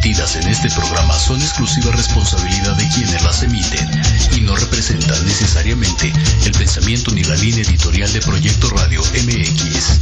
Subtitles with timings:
[0.00, 3.86] vertidas en este programa son exclusiva responsabilidad de quienes las emiten
[4.34, 6.10] y no representan necesariamente
[6.46, 9.98] el pensamiento ni la línea editorial de Proyecto Radio MX.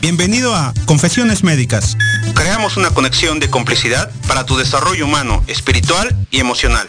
[0.00, 1.98] Bienvenido a Confesiones Médicas.
[2.34, 6.86] Creamos una conexión de complicidad para tu desarrollo humano, espiritual y emocional.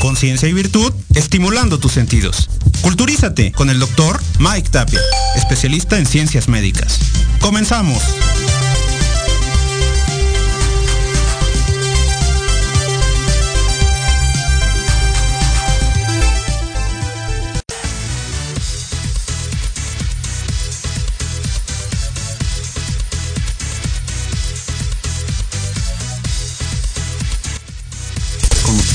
[0.00, 2.48] Conciencia y virtud, estimulando tus sentidos.
[2.82, 5.00] Culturízate con el doctor Mike Tapia,
[5.36, 6.98] especialista en ciencias médicas.
[7.40, 8.02] Comenzamos.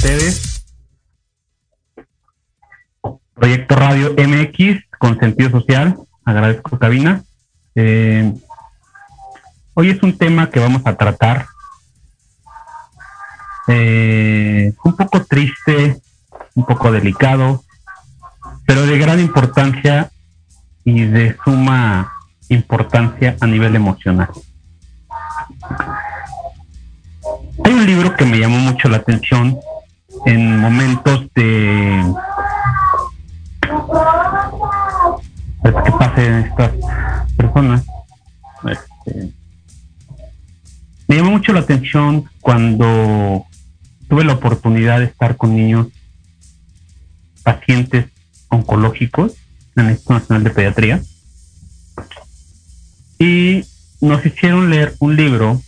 [0.01, 0.40] ustedes.
[3.41, 5.97] Proyecto Radio MX con sentido social.
[6.23, 7.23] Agradezco cabina.
[7.73, 8.31] Eh,
[9.73, 11.47] hoy es un tema que vamos a tratar.
[13.67, 15.99] Eh, un poco triste,
[16.53, 17.63] un poco delicado,
[18.67, 20.11] pero de gran importancia
[20.85, 22.13] y de suma
[22.49, 24.29] importancia a nivel emocional.
[27.65, 29.57] Hay un libro que me llamó mucho la atención
[30.27, 32.03] en momentos de
[35.63, 36.71] que pasen estas
[37.35, 37.83] personas.
[38.69, 39.33] Este,
[41.07, 43.45] me llamó mucho la atención cuando
[44.07, 45.87] tuve la oportunidad de estar con niños
[47.43, 48.05] pacientes
[48.49, 49.33] oncológicos
[49.75, 51.01] en el Instituto Nacional de Pediatría
[53.17, 53.65] y
[53.99, 55.61] nos hicieron leer un libro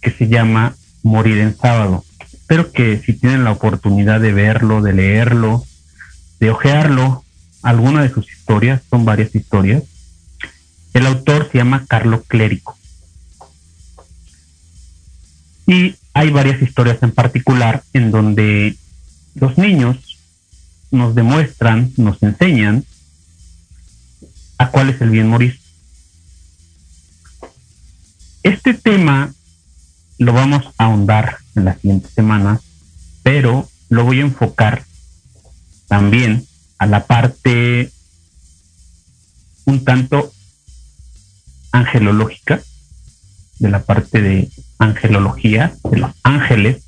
[0.00, 2.04] que se llama Morir en sábado
[2.46, 5.64] espero que si tienen la oportunidad de verlo, de leerlo,
[6.38, 7.24] de ojearlo,
[7.62, 9.82] alguna de sus historias, son varias historias.
[10.94, 12.76] El autor se llama Carlo Clérico.
[15.66, 18.76] Y hay varias historias en particular en donde
[19.34, 20.18] los niños
[20.90, 22.84] nos demuestran, nos enseñan
[24.58, 25.58] a cuál es el bien morir.
[28.42, 29.34] Este tema
[30.18, 32.60] lo vamos a ahondar en las siguientes semanas,
[33.22, 34.84] pero lo voy a enfocar
[35.88, 36.45] también
[36.78, 37.90] a la parte
[39.64, 40.32] un tanto
[41.72, 42.60] angelológica,
[43.58, 46.82] de la parte de angelología, de los ángeles,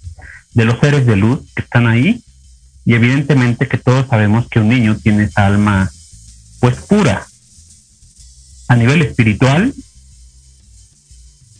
[0.54, 2.22] de los seres de luz que están ahí,
[2.84, 5.90] y evidentemente que todos sabemos que un niño tiene esa alma
[6.60, 7.26] pues pura,
[8.68, 9.74] a nivel espiritual,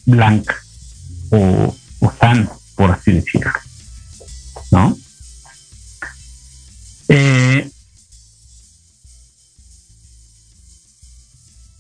[0.07, 0.57] blanca
[1.31, 3.53] o, o sano por así decirlo.
[4.71, 4.97] ¿No?
[7.09, 7.69] Eh,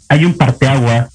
[0.09, 1.11] hay un parteaguas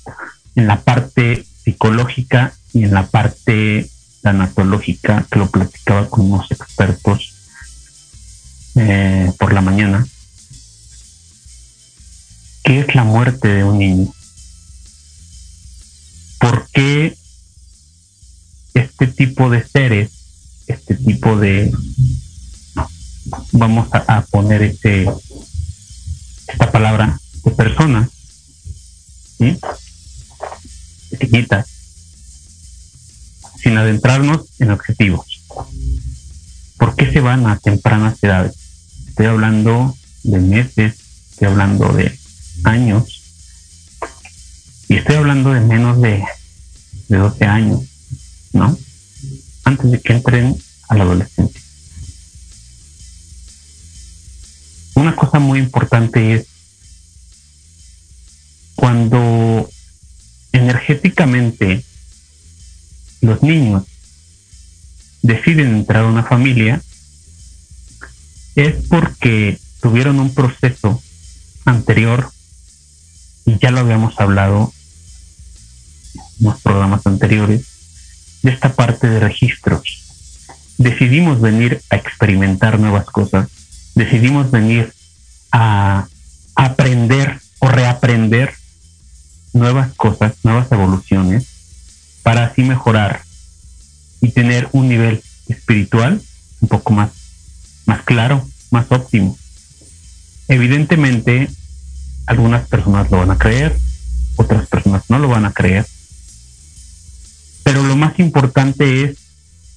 [0.56, 3.90] en la parte psicológica y en la parte
[4.22, 7.34] tanatológica que lo platicaba con unos expertos
[8.75, 10.06] eh, por la mañana,
[12.63, 14.13] ¿qué es la muerte de un niño?
[16.40, 17.16] ¿Por qué
[18.74, 20.12] este tipo de seres,
[20.68, 21.72] este tipo de,
[23.51, 25.07] vamos a, poner este,
[26.48, 28.10] esta palabra, de personas,
[29.44, 29.60] ¿sí?
[31.18, 31.68] pequeñitas,
[33.62, 35.44] sin adentrarnos en objetivos.
[36.78, 38.56] ¿Por qué se van a tempranas edades?
[39.07, 40.95] Estoy hablando de meses,
[41.31, 42.18] estoy hablando de
[42.63, 43.22] años,
[44.88, 46.24] y estoy hablando de menos de,
[47.10, 47.81] de 12 años.
[48.54, 48.78] ¿no?
[49.66, 50.56] Antes de que entren
[50.90, 51.62] a la adolescencia.
[54.95, 56.48] Una cosa muy importante es
[58.75, 59.69] cuando
[60.52, 61.83] energéticamente
[63.21, 63.83] los niños
[65.21, 66.81] deciden entrar a una familia,
[68.56, 71.02] es porque tuvieron un proceso
[71.66, 72.31] anterior,
[73.45, 74.74] y ya lo habíamos hablado
[76.40, 77.66] en los programas anteriores,
[78.44, 80.04] de esta parte de registros.
[80.78, 83.47] Decidimos venir a experimentar nuevas cosas,
[83.95, 84.94] decidimos venir
[85.52, 86.07] a
[86.56, 88.54] aprender o reaprender
[89.54, 91.45] nuevas cosas, nuevas evoluciones,
[92.24, 93.22] para así mejorar
[94.22, 96.22] y tener un nivel espiritual
[96.62, 97.12] un poco más,
[97.86, 99.38] más claro, más óptimo.
[100.48, 101.50] Evidentemente,
[102.26, 103.78] algunas personas lo van a creer,
[104.36, 105.86] otras personas no lo van a creer,
[107.64, 109.18] pero lo más importante es,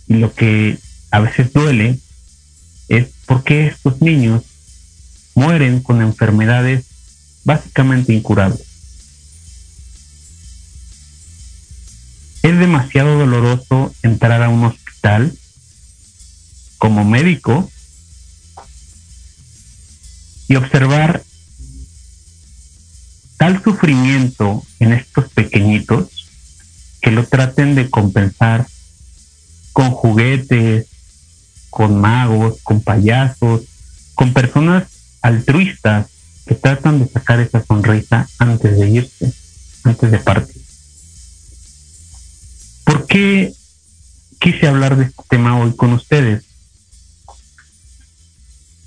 [0.09, 0.79] y lo que
[1.11, 1.99] a veces duele,
[2.89, 4.43] es por qué estos niños
[5.35, 6.85] mueren con enfermedades
[7.45, 8.66] básicamente incurables.
[12.47, 15.37] Es demasiado doloroso entrar a un hospital
[16.79, 17.69] como médico
[20.47, 21.25] y observar
[23.37, 26.29] tal sufrimiento en estos pequeñitos
[27.03, 28.69] que lo traten de compensar
[29.73, 30.87] con juguetes,
[31.69, 33.63] con magos, con payasos,
[34.15, 34.85] con personas
[35.21, 36.07] altruistas
[36.47, 39.33] que tratan de sacar esa sonrisa antes de irse,
[39.83, 40.66] antes de partir.
[42.87, 43.53] ¿Por qué
[44.39, 46.45] quise hablar de este tema hoy con ustedes?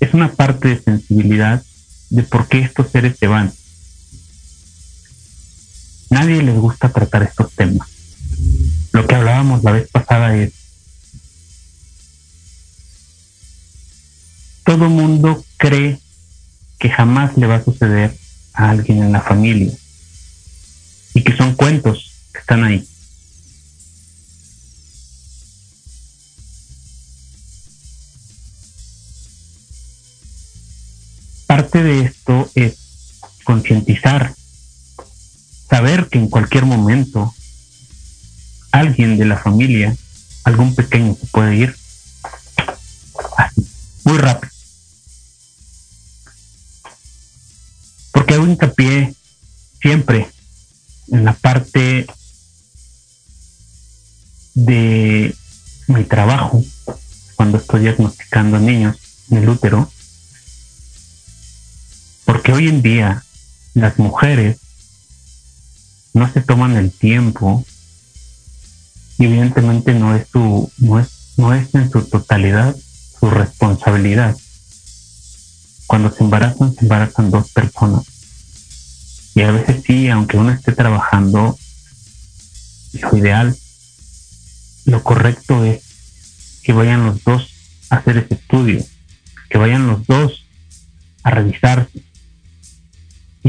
[0.00, 1.62] Es una parte de sensibilidad
[2.08, 3.52] de por qué estos seres se van.
[6.08, 7.88] Nadie les gusta tratar estos temas.
[8.92, 10.54] Lo que hablábamos la vez pasada es,
[14.64, 16.00] todo mundo cree
[16.78, 18.16] que jamás le va a suceder
[18.54, 19.74] a alguien en la familia
[21.12, 22.89] y que son cuentos que están ahí.
[31.60, 32.72] Parte de esto es
[33.44, 34.34] concientizar,
[35.68, 37.34] saber que en cualquier momento
[38.72, 39.94] alguien de la familia,
[40.44, 41.76] algún pequeño se puede ir
[43.36, 43.68] así,
[44.04, 44.50] muy rápido.
[48.12, 49.14] Porque hago hincapié
[49.82, 50.30] siempre
[51.12, 52.06] en la parte
[54.54, 55.36] de
[55.88, 56.64] mi trabajo
[57.36, 58.96] cuando estoy diagnosticando a niños
[59.30, 59.92] en el útero,
[62.30, 63.24] porque hoy en día
[63.74, 64.58] las mujeres
[66.14, 67.66] no se toman el tiempo
[69.18, 72.76] y evidentemente no es su, no es, no es en su totalidad
[73.18, 74.36] su responsabilidad.
[75.88, 78.04] Cuando se embarazan, se embarazan dos personas.
[79.34, 81.58] Y a veces sí, aunque uno esté trabajando,
[82.92, 83.56] lo ideal,
[84.84, 85.82] lo correcto es
[86.62, 87.50] que vayan los dos
[87.90, 88.84] a hacer ese estudio,
[89.48, 90.44] que vayan los dos
[91.24, 92.08] a revisarse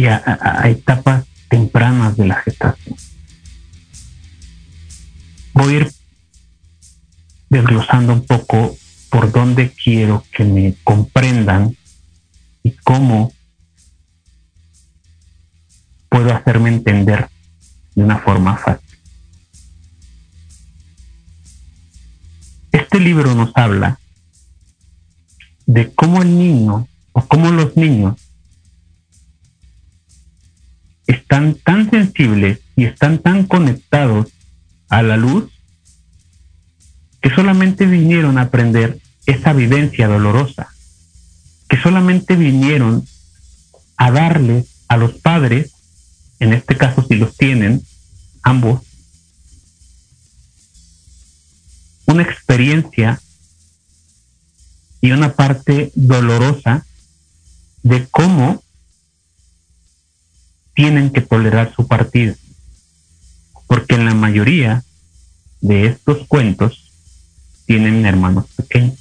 [0.02, 2.96] y a etapas tempranas de la gestación
[5.54, 5.92] voy a ir
[7.50, 8.76] desglosando un poco
[9.10, 11.76] por dónde quiero que me comprendan
[12.64, 13.34] y cómo
[16.10, 17.30] puedo hacerme entender
[17.96, 18.88] de una forma fácil.
[22.72, 24.00] Este libro nos habla
[25.66, 28.16] de cómo el niño o cómo los niños
[31.12, 34.28] están tan sensibles y están tan conectados
[34.90, 35.52] a la luz
[37.22, 40.74] que solamente vinieron a aprender esa vivencia dolorosa,
[41.70, 43.06] que solamente vinieron
[43.98, 45.72] a darle a los padres,
[46.40, 47.82] en este caso si los tienen,
[48.42, 48.82] ambos,
[52.08, 53.22] una experiencia
[55.00, 56.86] y una parte dolorosa
[57.84, 58.64] de cómo
[60.82, 62.34] tienen que tolerar su partida
[63.68, 64.84] porque en la mayoría
[65.60, 66.92] de estos cuentos
[67.68, 68.98] tienen hermanos pequeños.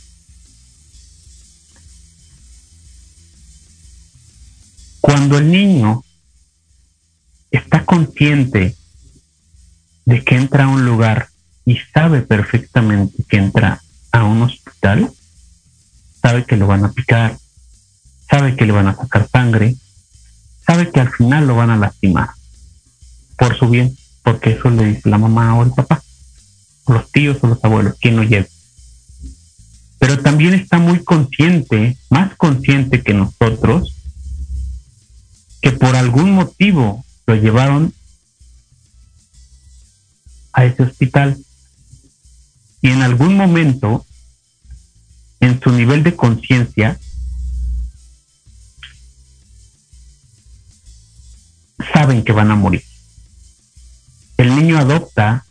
[5.01, 6.05] Cuando el niño
[7.51, 8.77] está consciente
[10.05, 11.31] de que entra a un lugar
[11.65, 13.81] y sabe perfectamente que entra
[14.13, 15.11] a un hospital,
[16.21, 17.39] sabe que lo van a picar,
[18.29, 19.77] sabe que le van a sacar sangre,
[20.71, 22.31] sabe que al final lo van a lastimar
[23.37, 26.01] por su bien porque eso le dice la mamá o el papá,
[26.87, 28.49] los tíos o los abuelos, quien lo lleve.
[29.99, 33.97] Pero también está muy consciente, más consciente que nosotros,
[35.61, 37.93] que por algún motivo lo llevaron
[40.53, 41.37] a ese hospital
[42.81, 44.07] y en algún momento,
[45.41, 46.97] en su nivel de conciencia,
[51.93, 52.83] saben que van a morir
[54.41, 55.45] el niño adopta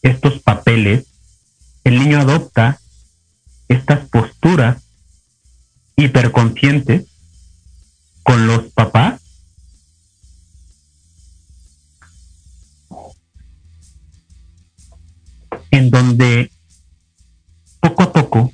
[0.00, 1.04] estos papeles,
[1.84, 2.80] el niño adopta
[3.68, 4.82] estas posturas
[5.94, 7.04] hiperconscientes
[8.22, 9.20] con los papás
[15.70, 16.50] en donde
[17.78, 18.52] poco a poco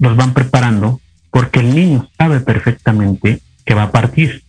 [0.00, 1.00] los van preparando
[1.30, 4.42] porque el niño sabe perfectamente que va a partir.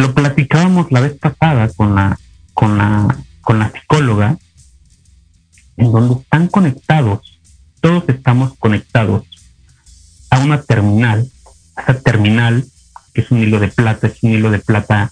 [0.00, 2.18] Lo platicábamos la vez pasada con la,
[2.54, 4.38] con la con la psicóloga,
[5.76, 7.40] en donde están conectados,
[7.80, 9.26] todos estamos conectados
[10.30, 11.30] a una terminal,
[11.76, 12.64] esa terminal
[13.12, 15.10] que es un hilo de plata, es un hilo de plata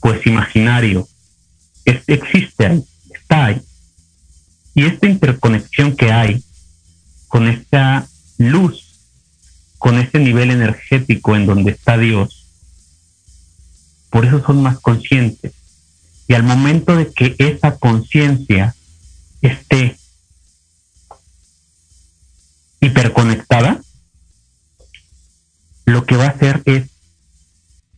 [0.00, 1.08] pues imaginario.
[1.84, 2.84] existe ahí,
[3.14, 3.62] está ahí.
[4.74, 6.44] Y esta interconexión que hay
[7.28, 8.84] con esta luz,
[9.78, 12.39] con ese nivel energético en donde está Dios,
[14.10, 15.52] por eso son más conscientes.
[16.28, 18.74] Y al momento de que esa conciencia
[19.40, 19.96] esté
[22.80, 23.80] hiperconectada,
[25.86, 26.88] lo que va a hacer es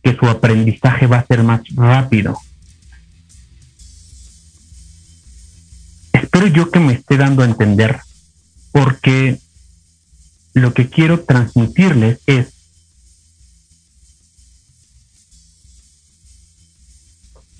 [0.03, 2.37] que su aprendizaje va a ser más rápido.
[6.11, 8.01] Espero yo que me esté dando a entender,
[8.71, 9.39] porque
[10.53, 12.52] lo que quiero transmitirles es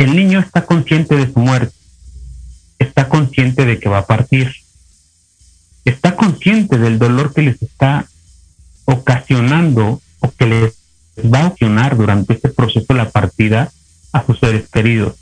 [0.04, 1.76] el niño está consciente de su muerte,
[2.80, 4.54] está consciente de que va a partir,
[5.86, 8.08] está consciente del dolor que les está
[8.86, 10.74] ocasionando o que les
[11.34, 13.72] va a ocasionar durante este proceso la partida
[14.12, 15.16] a sus seres queridos,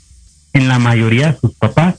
[0.52, 1.96] en la mayoría de sus papás.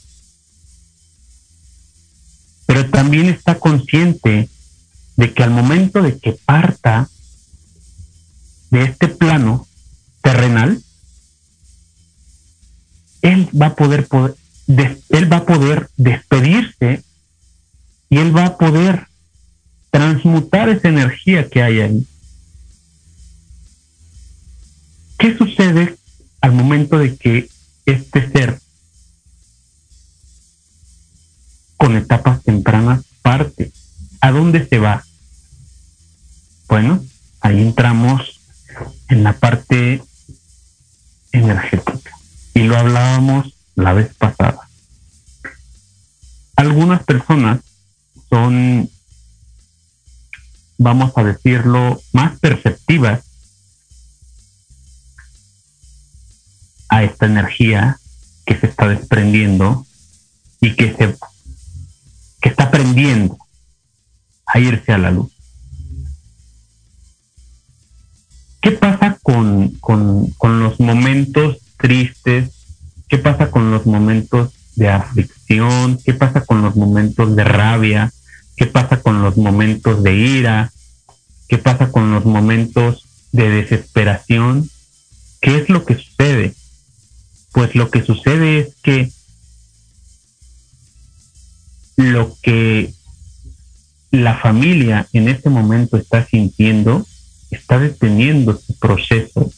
[2.65, 4.49] Pero también está consciente
[5.15, 7.09] de que al momento de que parta
[8.71, 9.67] de este plano
[10.21, 10.81] terrenal,
[13.23, 14.05] él va a poder,
[14.67, 17.01] él va a poder despedirse
[18.09, 19.07] y él va a poder
[19.89, 22.07] transmutar esa energía que hay ahí.
[25.17, 25.95] ¿Qué sucede
[26.41, 27.49] al momento de que
[27.85, 28.59] este ser
[31.77, 33.71] con etapas tempranas parte?
[34.19, 35.05] ¿A dónde se va?
[36.67, 37.01] Bueno,
[37.39, 38.41] ahí entramos
[39.07, 40.03] en la parte
[41.31, 42.12] energética
[42.53, 44.67] y lo hablábamos la vez pasada.
[46.55, 47.61] Algunas personas
[48.29, 48.89] son,
[50.77, 53.23] vamos a decirlo, más perceptivas
[56.89, 57.99] a esta energía
[58.45, 59.85] que se está desprendiendo
[60.61, 61.15] y que se
[62.39, 63.37] que está aprendiendo
[64.45, 65.31] a irse a la luz.
[68.61, 72.49] ¿Qué pasa con, con, con los momentos tristes?
[73.09, 75.99] ¿Qué pasa con los momentos de aflicción?
[76.05, 78.13] ¿Qué pasa con los momentos de rabia?
[78.55, 80.71] ¿Qué pasa con los momentos de ira?
[81.49, 84.69] ¿Qué pasa con los momentos de desesperación?
[85.41, 86.55] ¿Qué es lo que sucede?
[87.53, 89.11] pues lo que sucede es que
[91.95, 92.91] lo que
[94.09, 97.05] la familia en este momento está sintiendo
[97.51, 99.51] está deteniendo su proceso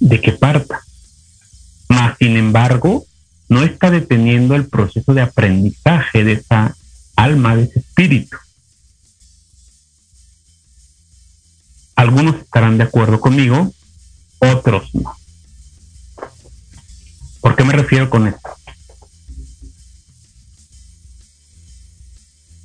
[0.00, 0.80] de que parta.
[1.88, 3.06] Mas, sin embargo,
[3.48, 6.76] no está deteniendo el proceso de aprendizaje de esa
[7.16, 8.36] alma, de ese espíritu.
[11.96, 13.72] Algunos estarán de acuerdo conmigo,
[14.38, 15.16] otros no.
[17.40, 18.50] ¿Por qué me refiero con esto?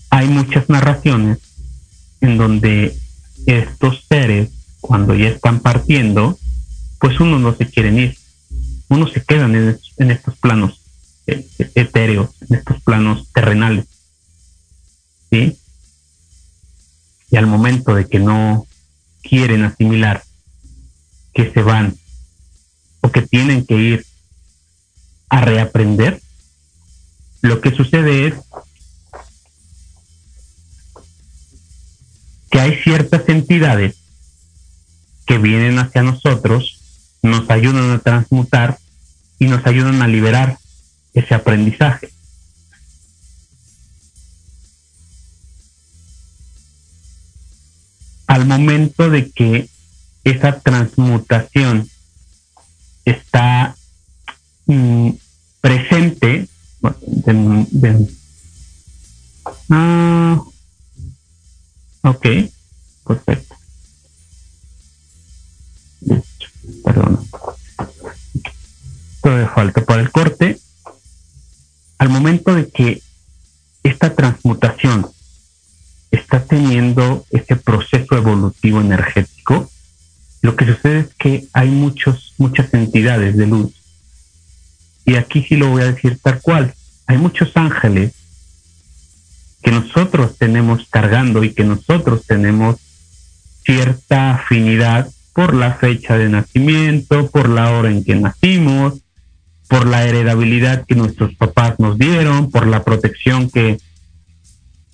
[0.10, 1.40] Hay muchas narraciones
[2.22, 2.96] en donde
[3.48, 6.38] estos seres, cuando ya están partiendo,
[7.04, 8.18] pues uno no se quieren ir,
[8.88, 10.80] uno se quedan en, estos planos
[11.28, 13.88] eh, etéreos, en estos planos terrenales.
[15.30, 15.58] ¿Sí?
[17.30, 18.66] Y al momento de que no
[19.22, 20.24] quieren asimilar
[21.34, 21.98] que se van
[23.02, 24.06] o que tienen que ir
[25.28, 26.22] a reaprender,
[27.42, 28.36] lo que sucede es
[32.50, 33.98] que hay ciertas entidades
[35.26, 36.73] que vienen hacia nosotros,
[37.24, 38.78] nos ayudan a transmutar
[39.40, 40.58] y nos ayudan a liberar
[41.14, 42.10] ese aprendizaje.
[48.28, 49.70] Al momento de que
[50.24, 51.90] esa transmutación
[53.06, 53.76] está
[54.66, 55.12] mm,
[55.62, 56.48] presente.
[59.70, 60.44] ah,
[62.04, 62.28] ok,
[63.06, 63.53] perfecto.
[66.84, 67.28] Perdón.
[69.22, 70.60] Todavía falta para el corte.
[71.98, 73.02] Al momento de que
[73.84, 75.08] esta transmutación
[76.12, 79.70] está teniendo ese proceso evolutivo energético,
[80.42, 83.84] lo que sucede es que hay muchos, muchas entidades de luz
[85.06, 86.74] y aquí sí lo voy a decir tal cual.
[87.08, 88.14] Hay muchos ángeles
[89.62, 92.78] que nosotros tenemos cargando y que nosotros tenemos
[93.66, 99.02] cierta afinidad por la fecha de nacimiento, por la hora en que nacimos,
[99.68, 103.80] por la heredabilidad que nuestros papás nos dieron, por la protección que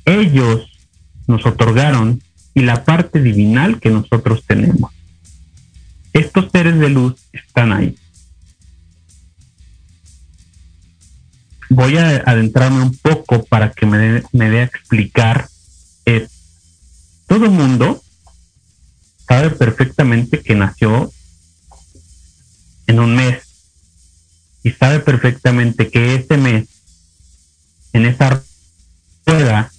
[0.06, 0.72] ellos
[1.28, 2.22] nos otorgaron
[2.54, 4.92] y la parte divinal que nosotros tenemos.
[6.12, 7.96] estos seres de luz están ahí.
[11.70, 13.98] Voy a adentrarme un poco para que me
[14.32, 15.48] dé, a explicar.
[16.04, 16.32] Es,
[17.28, 18.02] todo mundo
[19.30, 21.14] sabe perfectamente que nació
[22.88, 23.44] en un mes
[24.64, 26.68] y sabe perfectamente que ese mes,
[27.94, 28.44] en esa
[29.28, 29.72] rueda,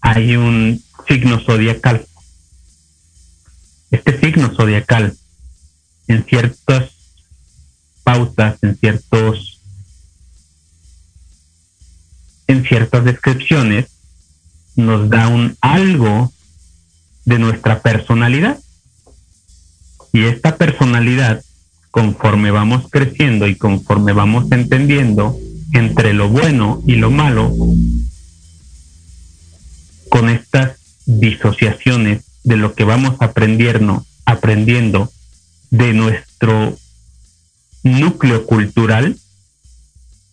[0.00, 2.06] hay un signo zodiacal.
[3.90, 5.16] Este signo zodiacal,
[6.06, 6.92] en ciertas
[8.04, 9.60] pautas, en ciertos,
[12.46, 13.86] en ciertas descripciones,
[14.76, 16.32] nos da un algo
[17.24, 18.60] de nuestra personalidad.
[20.16, 21.44] Y esta personalidad,
[21.90, 25.38] conforme vamos creciendo y conforme vamos entendiendo
[25.74, 27.54] entre lo bueno y lo malo,
[30.08, 35.12] con estas disociaciones de lo que vamos aprendiendo, aprendiendo
[35.68, 36.78] de nuestro
[37.82, 39.18] núcleo cultural,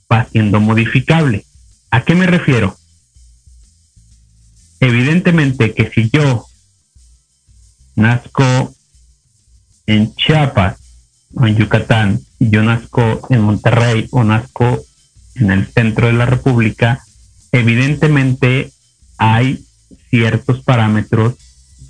[0.10, 1.46] va siendo modificable.
[1.91, 2.78] ¿A qué me refiero?
[4.80, 6.46] Evidentemente que si yo
[7.98, 8.74] nazco
[9.86, 10.78] en Chiapas
[11.36, 14.84] o en Yucatán, y yo nazco en Monterrey o nazco
[15.36, 17.04] en el centro de la República,
[17.52, 18.72] evidentemente
[19.17, 19.65] hay
[20.10, 21.36] ciertos parámetros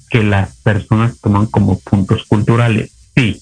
[0.09, 2.91] que las personas toman como puntos culturales.
[3.15, 3.41] Sí.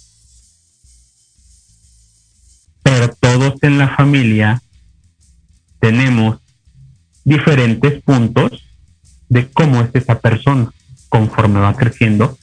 [2.82, 4.62] Pero todos en la familia
[5.80, 6.40] tenemos
[7.24, 8.64] diferentes puntos
[9.30, 10.72] de cómo es esa persona
[11.10, 12.38] conforme va creciendo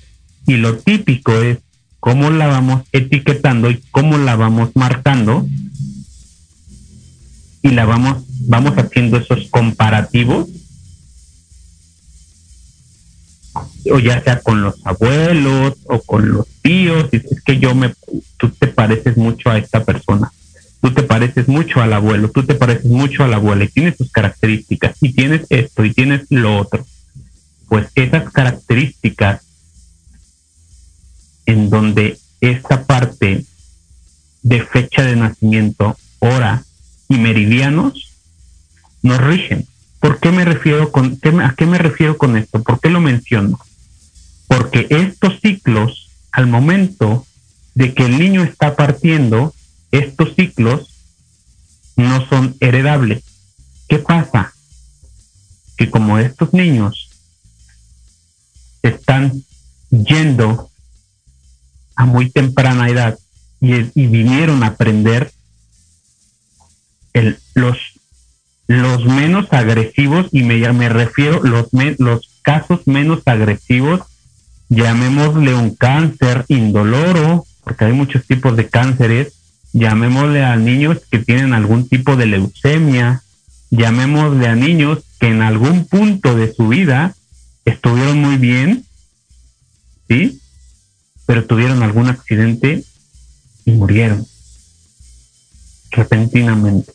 [0.46, 1.58] y lo típico es
[2.00, 5.46] cómo la vamos etiquetando y cómo la vamos marcando.
[7.62, 10.48] Y la vamos vamos haciendo esos comparativos.
[13.90, 17.94] O ya sea con los abuelos o con los tíos, es que yo me,
[18.36, 20.30] tú te pareces mucho a esta persona,
[20.80, 23.64] tú te pareces mucho al abuelo, tú te pareces mucho a la abuela.
[23.64, 24.96] Y tienes tus características.
[25.00, 26.86] Y tienes esto y tienes lo otro.
[27.68, 29.42] Pues esas características
[31.48, 33.46] en donde esta parte
[34.42, 36.62] de fecha de nacimiento, hora
[37.08, 38.12] y meridianos
[39.02, 39.66] nos rigen.
[39.98, 42.62] ¿Por qué me refiero con, a qué me refiero con esto?
[42.62, 43.58] ¿Por qué lo menciono?
[44.46, 47.26] Porque estos ciclos, al momento
[47.74, 49.54] de que el niño está partiendo,
[49.90, 50.90] estos ciclos
[51.96, 53.22] no son heredables.
[53.88, 54.52] ¿Qué pasa?
[55.78, 57.08] Que como estos niños
[58.82, 59.32] están
[59.90, 60.67] yendo
[61.98, 63.18] a muy temprana edad
[63.60, 65.32] y, vinieron a aprender,
[67.12, 67.38] el,
[68.68, 71.66] los menos agresivos, y me, me refiero los,
[71.98, 74.02] los casos menos agresivos,
[74.68, 79.32] llamémosle un cáncer indoloro, porque hay muchos tipos de cánceres,
[79.72, 83.22] llamémosle a niños que tienen algún tipo de leucemia,
[83.70, 87.16] llamémosle a niños que en algún punto de su vida
[87.64, 88.84] estuvieron muy bien,
[90.08, 90.40] ¿sí?
[91.28, 92.82] Pero tuvieron algún accidente
[93.66, 94.26] y murieron
[95.90, 96.94] repentinamente.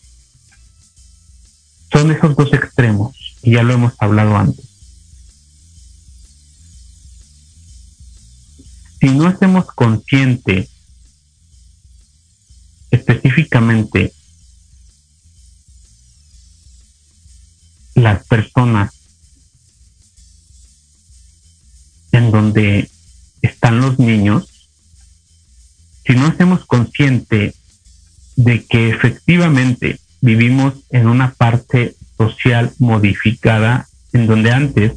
[1.91, 4.65] Son esos dos extremos, y ya lo hemos hablado antes.
[8.99, 10.67] Si no hacemos consciente
[12.89, 14.15] específicamente
[17.93, 18.95] las personas
[22.11, 22.89] en donde
[23.43, 24.69] están los niños,
[26.05, 27.53] si no hacemos consciente
[28.35, 34.93] de que efectivamente vivimos en una parte social modificada en donde antes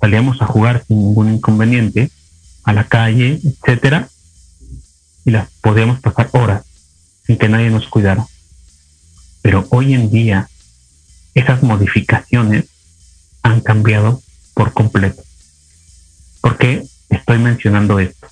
[0.00, 2.10] salíamos a jugar sin ningún inconveniente
[2.64, 4.08] a la calle, etcétera,
[5.24, 6.64] y las podíamos pasar horas
[7.26, 8.26] sin que nadie nos cuidara.
[9.42, 10.48] Pero hoy en día
[11.34, 12.66] esas modificaciones
[13.42, 14.22] han cambiado
[14.54, 15.22] por completo.
[16.40, 18.26] ¿Por qué estoy mencionando esto?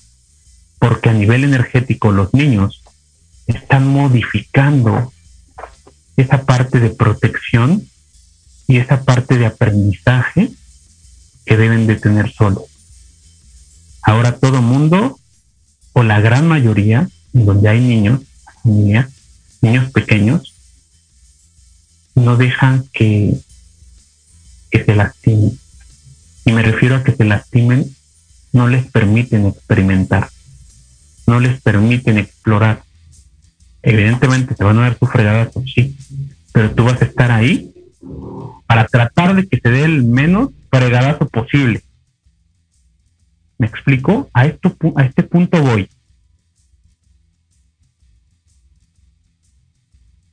[0.79, 2.83] Porque a nivel energético los niños
[3.47, 5.11] están modificando
[6.17, 7.87] esa parte de protección
[8.67, 10.51] y esa parte de aprendizaje
[11.45, 12.63] que deben de tener solos.
[14.01, 15.19] Ahora todo mundo,
[15.93, 18.21] o la gran mayoría, donde hay niños,
[18.63, 20.53] niños pequeños,
[22.15, 23.35] no dejan que,
[24.71, 25.59] que se lastimen.
[26.45, 27.94] Y me refiero a que se lastimen,
[28.55, 30.29] no les permiten experimentar,
[31.27, 32.83] no les permiten explorar.
[33.81, 35.97] Evidentemente se van a dar sus fregadas, pues sí,
[36.53, 37.73] pero tú vas a estar ahí
[38.65, 41.83] para tratar de que se dé el menos fregadazo posible.
[43.57, 44.29] ¿Me explico?
[44.33, 45.89] A, esto, a este punto voy.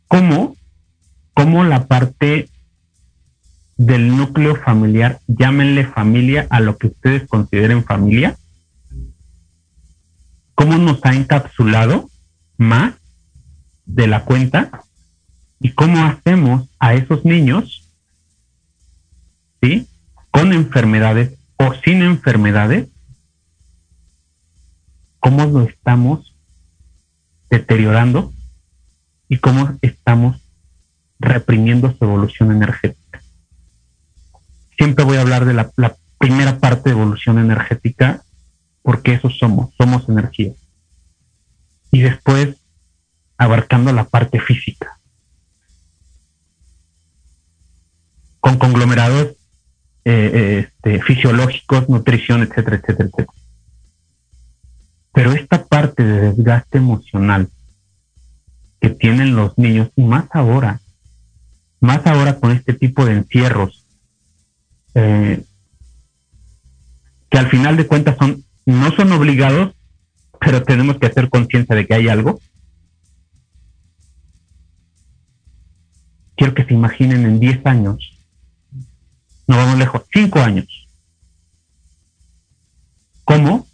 [0.07, 0.57] ¿Cómo?
[1.35, 2.49] ¿Cómo la parte
[3.87, 8.37] del núcleo familiar, llámenle familia a lo que ustedes consideren familia,
[10.55, 12.09] cómo nos ha encapsulado
[12.57, 12.95] más
[13.85, 14.71] de la cuenta
[15.59, 17.91] y cómo hacemos a esos niños,
[19.61, 19.89] ¿sí?
[20.31, 22.89] Con enfermedades o sin enfermedades,
[25.19, 26.37] cómo lo estamos
[27.51, 28.33] deteriorando
[29.29, 30.41] y cómo estamos
[31.19, 33.02] reprimiendo su evolución energética.
[34.83, 38.21] Siempre voy a hablar de la, la primera parte de evolución energética
[38.83, 40.51] porque eso somos, somos energía.
[41.93, 42.57] Y después
[43.39, 44.99] abarcando la parte física.
[48.41, 49.37] Con conglomerados
[50.05, 53.39] eh, eh, este, fisiológicos, nutrición, etcétera, etcétera, etcétera.
[55.13, 57.49] Pero esta parte de desgaste emocional
[58.81, 60.81] que tienen los niños, y más ahora,
[61.79, 63.82] más ahora con este tipo de encierros,
[64.95, 65.43] eh,
[67.31, 69.75] que al final de cuentas son, no son obligados,
[70.41, 72.41] pero tenemos que hacer conciencia de que hay algo.
[76.37, 78.19] Quiero que se imaginen en 10 años,
[79.47, 80.89] no vamos lejos, 5 años,
[83.25, 83.67] cómo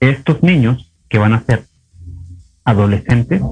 [0.00, 1.66] estos niños que van a ser
[2.64, 3.42] adolescentes,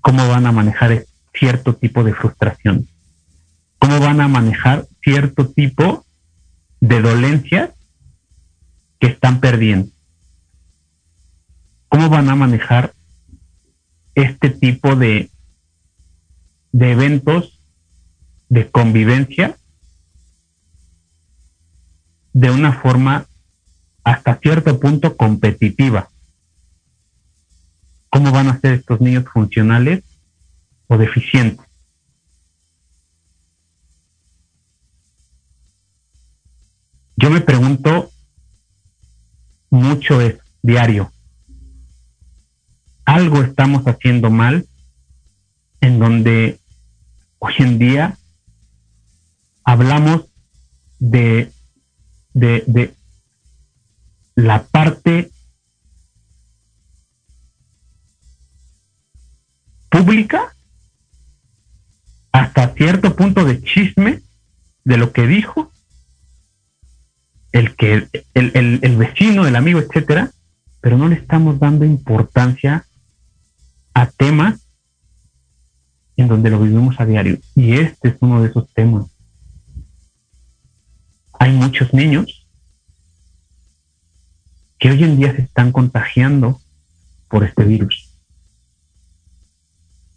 [0.00, 1.04] cómo van a manejar
[1.34, 2.88] cierto tipo de frustración,
[3.82, 6.06] cómo van a manejar cierto tipo
[6.80, 7.70] de dolencias
[9.00, 9.90] que están perdiendo,
[11.88, 12.94] cómo van a manejar
[14.14, 15.30] este tipo de,
[16.70, 17.60] de eventos
[18.48, 19.56] de convivencia
[22.34, 23.26] de una forma
[24.04, 26.08] hasta cierto punto competitiva.
[28.10, 30.04] ¿Cómo van a ser estos niños funcionales
[30.86, 31.71] o deficientes?
[37.16, 38.10] Yo me pregunto
[39.70, 41.12] mucho es diario.
[43.04, 44.66] Algo estamos haciendo mal
[45.80, 46.60] en donde
[47.38, 48.16] hoy en día
[49.64, 50.26] hablamos
[50.98, 51.50] de,
[52.32, 52.94] de, de,
[54.34, 55.30] la parte
[59.90, 60.54] pública
[62.30, 64.22] hasta cierto punto de chisme
[64.84, 65.71] de lo que dijo
[67.52, 70.30] el que el, el, vecino, el amigo, etcétera,
[70.80, 72.86] pero no le estamos dando importancia
[73.94, 74.66] a temas
[76.16, 77.38] en donde lo vivimos a diario.
[77.54, 79.06] Y este es uno de esos temas.
[81.38, 82.46] Hay muchos niños
[84.78, 86.60] que hoy en día se están contagiando
[87.28, 88.16] por este virus.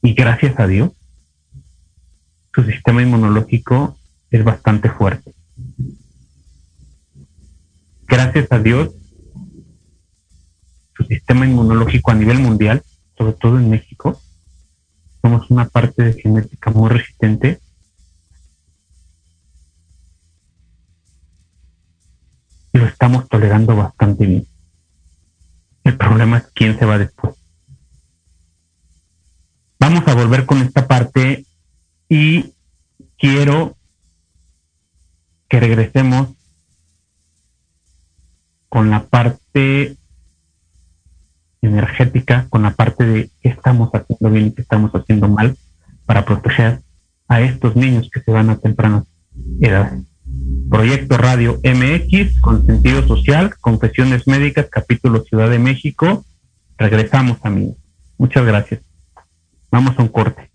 [0.01, 0.91] Y gracias a Dios,
[2.53, 3.97] su sistema inmunológico
[4.31, 5.34] es bastante fuerte.
[8.15, 8.91] Gracias a Dios,
[10.95, 12.82] su sistema inmunológico a nivel mundial,
[13.17, 14.21] sobre todo en México,
[15.21, 17.60] somos una parte de genética muy resistente
[22.71, 24.47] y lo estamos tolerando bastante bien.
[25.84, 27.36] El problema es quién se va después.
[29.78, 31.45] Vamos a volver con esta parte
[32.08, 32.54] y
[33.17, 33.75] quiero
[35.49, 36.30] que regresemos
[38.75, 39.95] con la parte
[41.61, 45.55] energética, con la parte de qué estamos haciendo bien y qué estamos haciendo mal
[46.05, 46.81] para proteger
[47.29, 49.05] a estos niños que se van a tempranas
[49.61, 50.03] edades.
[50.69, 56.25] Proyecto Radio MX con sentido social, confesiones médicas, capítulo Ciudad de México.
[56.77, 57.77] Regresamos, amigos.
[58.17, 58.81] Muchas gracias.
[59.71, 60.51] Vamos a un corte.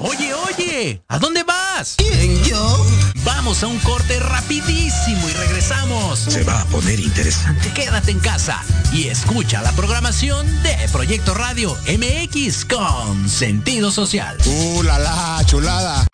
[0.00, 1.94] Oye, oye, ¿a dónde vas?
[1.98, 3.03] ¿Quién, yo?
[3.24, 6.18] Vamos a un corte rapidísimo y regresamos.
[6.18, 7.72] Se va a poner interesante.
[7.72, 14.36] Quédate en casa y escucha la programación de Proyecto Radio MX con sentido social.
[14.44, 16.06] ¡Uh, la, la chulada!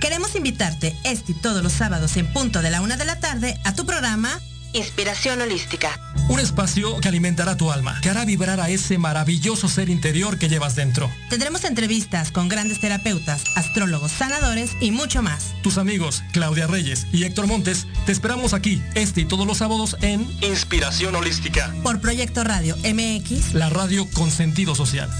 [0.00, 3.58] Queremos invitarte este y todos los sábados en punto de la una de la tarde
[3.64, 4.40] a tu programa
[4.72, 5.98] Inspiración Holística.
[6.28, 10.48] Un espacio que alimentará tu alma, que hará vibrar a ese maravilloso ser interior que
[10.48, 11.10] llevas dentro.
[11.30, 15.54] Tendremos entrevistas con grandes terapeutas, astrólogos, sanadores y mucho más.
[15.62, 19.96] Tus amigos Claudia Reyes y Héctor Montes te esperamos aquí este y todos los sábados
[20.02, 21.74] en Inspiración Holística.
[21.82, 23.54] Por Proyecto Radio MX.
[23.54, 25.10] La radio con sentido social.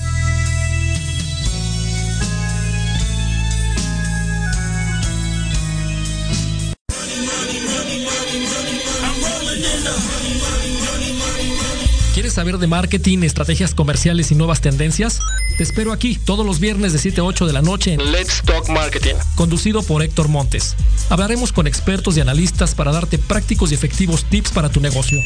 [12.39, 15.19] Saber de marketing, estrategias comerciales y nuevas tendencias?
[15.57, 18.43] Te espero aquí todos los viernes de 7 a 8 de la noche en Let's
[18.45, 20.77] Talk Marketing, conducido por Héctor Montes.
[21.09, 25.19] Hablaremos con expertos y analistas para darte prácticos y efectivos tips para tu negocio.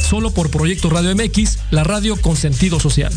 [0.00, 3.12] Solo por Proyecto Radio MX, la radio con sentido social.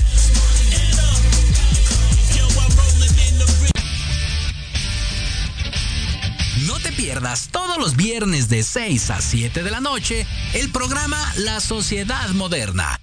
[6.65, 11.19] No te pierdas todos los viernes de 6 a 7 de la noche el programa
[11.37, 13.02] La Sociedad Moderna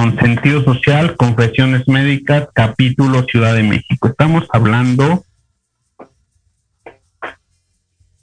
[0.00, 4.08] Con sentido social, confesiones médicas, capítulo Ciudad de México.
[4.08, 5.26] Estamos hablando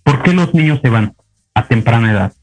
[0.02, 1.14] por qué los niños se van
[1.54, 2.34] a temprana edad.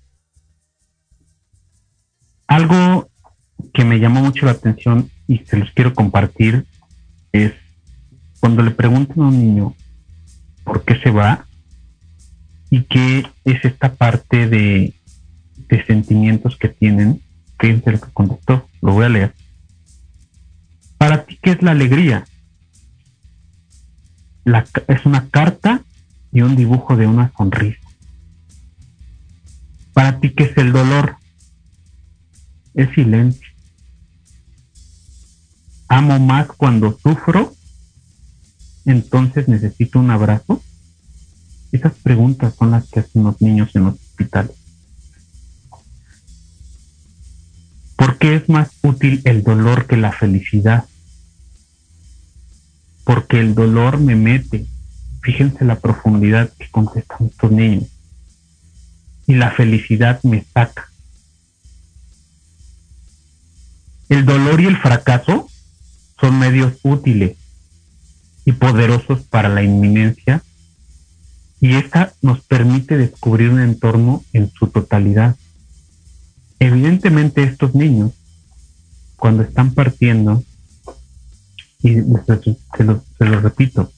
[2.47, 3.09] Algo
[3.73, 6.65] que me llamó mucho la atención y se los quiero compartir
[7.33, 7.55] es
[8.39, 9.75] cuando le preguntan a un niño
[10.63, 11.45] por qué se va
[12.71, 14.95] y qué es esta parte de
[15.69, 17.21] de sentimientos que tienen,
[17.59, 19.35] fíjense lo que contestó, lo voy a leer.
[20.99, 22.27] Para ti, ¿qué es la alegría?
[24.87, 25.83] Es una carta
[26.31, 27.81] y un dibujo de una sonrisa.
[29.95, 31.17] Para ti, ¿qué es el dolor?
[32.75, 33.49] Es silencio.
[35.89, 37.55] Amo más cuando sufro,
[38.85, 40.63] entonces necesito un abrazo.
[41.73, 44.64] Esas preguntas son las que hacen los niños en los hospitales.
[47.97, 50.85] ¿Por qué es más útil el dolor que la felicidad?
[53.05, 54.67] Porque el dolor me mete.
[55.23, 57.89] Fíjense la profundidad que contestan estos niños.
[59.27, 60.91] Y la felicidad me saca.
[64.09, 65.49] El dolor y el fracaso
[66.21, 67.37] son medios útiles
[68.45, 70.43] y poderosos para la inminencia
[71.61, 75.37] y esta nos permite descubrir un entorno en su totalidad
[76.59, 78.13] evidentemente estos niños,
[79.17, 80.43] cuando están partiendo,
[81.83, 83.93] y se lo, repito,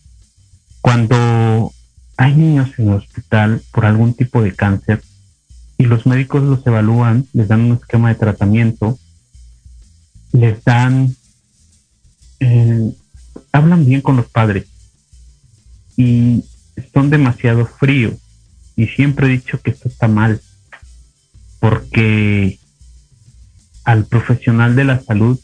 [0.80, 1.72] cuando
[2.16, 5.02] hay niños en el hospital por algún tipo de cáncer
[5.78, 8.98] y los médicos los evalúan, les dan un esquema de tratamiento,
[10.32, 11.14] les dan,
[12.40, 12.92] eh,
[13.52, 14.66] hablan bien con los padres
[15.96, 16.44] y
[16.92, 18.14] son demasiado fríos.
[18.74, 20.40] Y siempre he dicho que esto está mal
[21.68, 22.60] porque
[23.82, 25.36] al profesional de la salud,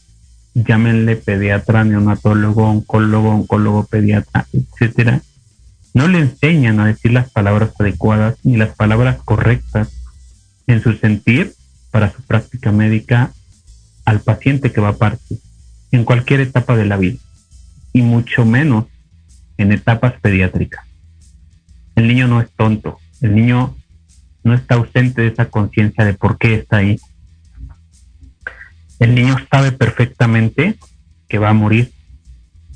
[0.53, 5.21] llámenle pediatra, neonatólogo, oncólogo, oncólogo, pediatra, etcétera,
[5.93, 9.89] no le enseñan a decir las palabras adecuadas ni las palabras correctas
[10.65, 11.55] en su sentir
[11.91, 13.33] para su práctica médica
[14.05, 15.39] al paciente que va a partir
[15.91, 17.19] en cualquier etapa de la vida
[17.91, 18.85] y mucho menos
[19.57, 20.85] en etapas pediátricas.
[21.97, 23.75] El niño no es tonto, el niño
[24.43, 26.99] no está ausente de esa conciencia de por qué está ahí.
[28.99, 30.77] El niño sabe perfectamente
[31.27, 31.91] que va a morir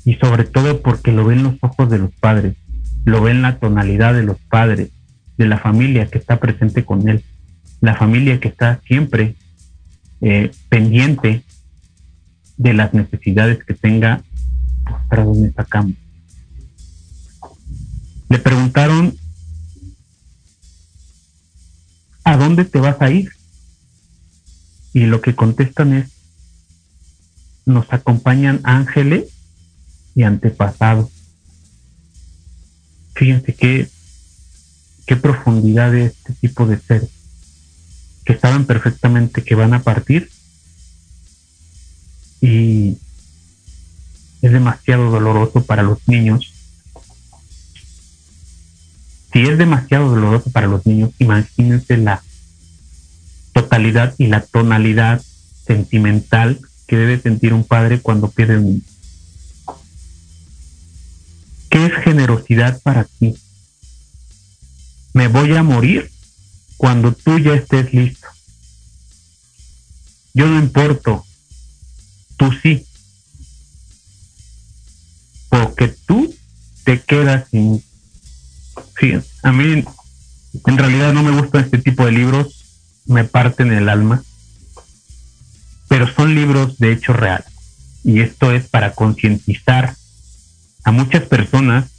[0.04, 2.56] y sobre todo porque lo ven los ojos de los padres,
[3.04, 4.90] lo ven la tonalidad de los padres,
[5.36, 7.24] de la familia que está presente con él,
[7.80, 9.36] la familia que está siempre
[10.20, 11.44] eh, pendiente
[12.56, 14.22] de las necesidades que tenga
[14.84, 15.92] postrado en esa cama.
[18.28, 19.14] Le preguntaron,
[22.28, 23.30] ¿a dónde te vas a ir?
[24.92, 26.10] Y lo que contestan es,
[27.64, 29.30] nos acompañan ángeles
[30.14, 31.08] y antepasados.
[33.14, 33.88] Fíjense qué,
[35.06, 37.08] qué profundidad de este tipo de seres,
[38.26, 40.30] que saben perfectamente que van a partir
[42.42, 42.98] y
[44.42, 46.52] es demasiado doloroso para los niños.
[49.32, 52.22] Si es demasiado doloroso para los niños, imagínense la
[53.52, 55.22] totalidad y la tonalidad
[55.66, 58.82] sentimental que debe sentir un padre cuando pierde un niño.
[61.68, 63.36] ¿Qué es generosidad para ti?
[65.12, 66.10] Me voy a morir
[66.78, 68.28] cuando tú ya estés listo.
[70.32, 71.26] Yo no importo,
[72.36, 72.86] tú sí.
[75.48, 76.34] Porque tú
[76.84, 77.82] te quedas sin...
[78.94, 79.84] Fíjense, a mí
[80.66, 82.64] en realidad no me gustan este tipo de libros,
[83.06, 84.22] me parten el alma,
[85.88, 87.44] pero son libros de hecho real.
[88.04, 89.94] Y esto es para concientizar
[90.84, 91.90] a muchas personas,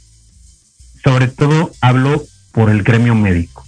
[1.02, 3.64] sobre todo hablo por el gremio médico.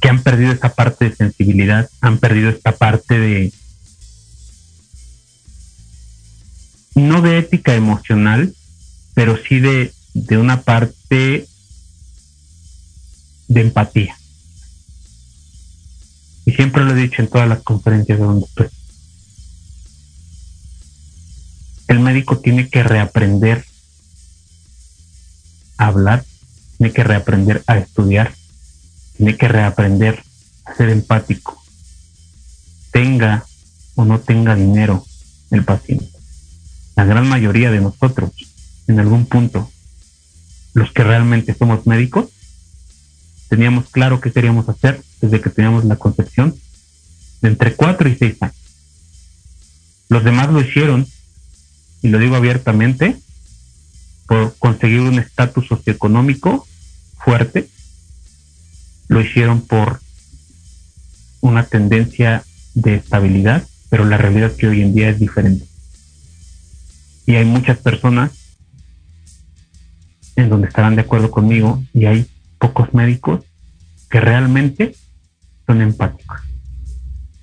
[0.00, 3.52] que han perdido esta parte de sensibilidad, han perdido esta parte de
[6.96, 8.54] no de ética emocional,
[9.14, 11.46] pero sí de, de una parte
[13.48, 14.16] de empatía.
[16.46, 18.68] Y siempre lo he dicho en todas las conferencias de donde estoy.
[21.88, 23.64] El médico tiene que reaprender
[25.76, 26.24] a hablar,
[26.78, 28.32] tiene que reaprender a estudiar,
[29.18, 30.24] tiene que reaprender
[30.64, 31.62] a ser empático.
[32.90, 33.44] Tenga
[33.96, 35.04] o no tenga dinero
[35.50, 36.15] el paciente.
[36.96, 38.30] La gran mayoría de nosotros,
[38.88, 39.70] en algún punto,
[40.72, 42.30] los que realmente somos médicos,
[43.48, 46.54] teníamos claro qué queríamos hacer desde que teníamos la concepción
[47.42, 48.56] de entre cuatro y seis años.
[50.08, 51.06] Los demás lo hicieron,
[52.00, 53.16] y lo digo abiertamente,
[54.26, 56.66] por conseguir un estatus socioeconómico
[57.18, 57.68] fuerte,
[59.08, 60.00] lo hicieron por
[61.40, 62.42] una tendencia
[62.74, 65.65] de estabilidad, pero la realidad que hoy en día es diferente.
[67.26, 68.58] Y hay muchas personas
[70.36, 72.26] en donde estarán de acuerdo conmigo y hay
[72.58, 73.44] pocos médicos
[74.08, 74.94] que realmente
[75.66, 76.40] son empáticos.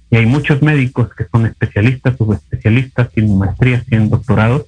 [0.09, 4.65] Y hay muchos médicos que son especialistas, subespecialistas, tienen maestrías, tienen doctorados,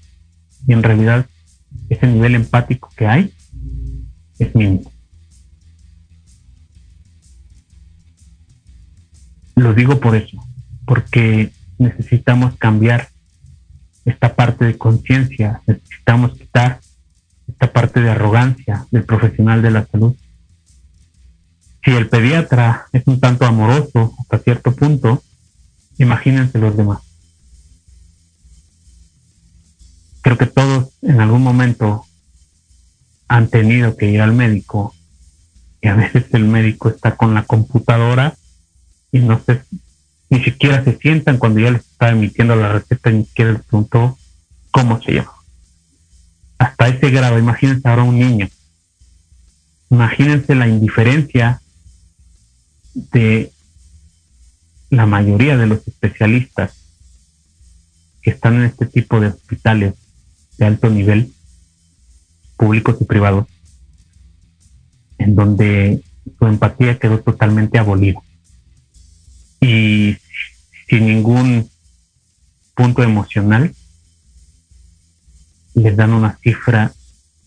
[0.68, 1.26] y en realidad
[1.90, 3.34] ese nivel empático que hay
[4.40, 4.92] es mínimo.
[9.56, 10.44] Lo digo por eso,
[10.86, 13.08] porque necesitamos cambiar
[14.06, 16.80] esta parte de conciencia, necesitamos quitar
[17.48, 20.16] esta parte de arrogancia del profesional de la salud.
[21.84, 25.24] Si el pediatra es un tanto amoroso hasta cierto punto,
[25.98, 27.00] imagínense los demás.
[30.22, 32.06] Creo que todos en algún momento
[33.28, 34.96] han tenido que ir al médico
[35.82, 38.36] y a veces el médico está con la computadora
[39.12, 39.62] y no sé,
[40.30, 44.18] ni siquiera se sientan cuando ya les está emitiendo la receta, ni siquiera les preguntó
[44.72, 45.32] cómo se llama.
[46.58, 48.50] Hasta ese grado, imagínense ahora un niño.
[49.90, 51.62] Imagínense la indiferencia
[52.94, 53.54] de
[54.90, 56.74] la mayoría de los especialistas
[58.22, 59.94] que están en este tipo de hospitales
[60.58, 61.34] de alto nivel,
[62.58, 63.48] públicos y privados,
[65.18, 66.04] en donde
[66.38, 68.20] su empatía quedó totalmente abolida
[69.62, 70.18] y
[70.90, 71.70] sin ningún
[72.76, 73.74] punto emocional,
[75.74, 76.94] les dan una cifra,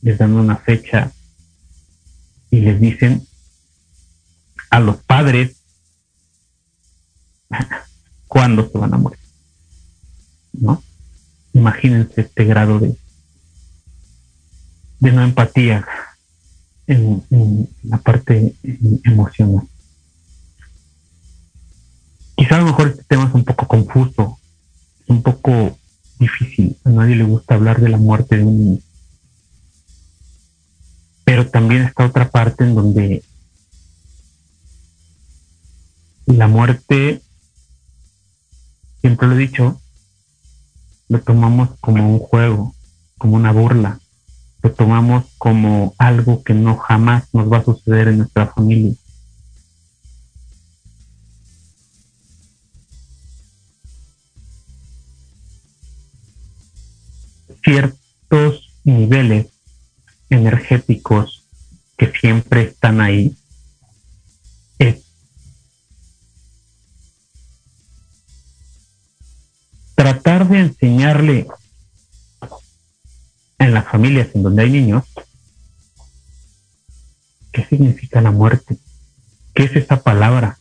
[0.03, 1.13] les dan una fecha
[2.51, 3.27] y les dicen
[4.71, 5.57] a los padres
[8.27, 9.19] cuándo se van a morir.
[10.53, 10.83] ¿No?
[11.53, 12.97] Imagínense este grado de,
[15.01, 15.87] de no empatía
[16.87, 18.55] en la parte
[19.05, 19.67] emocional.
[22.35, 24.39] Quizá a lo mejor este tema es un poco confuso,
[25.09, 25.79] un poco
[26.19, 26.77] difícil.
[26.85, 28.79] A nadie le gusta hablar de la muerte de un niño.
[31.25, 33.23] Pero también está otra parte en donde
[36.27, 37.23] la muerte,
[39.01, 39.81] siempre lo he dicho,
[41.09, 42.75] lo tomamos como un juego,
[43.17, 44.01] como una burla,
[44.63, 48.95] lo tomamos como algo que no jamás nos va a suceder en nuestra familia.
[57.69, 59.49] Ciertos niveles
[60.31, 61.45] energéticos
[61.99, 63.37] que siempre están ahí.
[64.79, 65.05] Es
[69.95, 71.47] tratar de enseñarle
[73.59, 75.05] en las familias en donde hay niños
[77.53, 78.79] qué significa la muerte,
[79.53, 80.59] qué es esa palabra,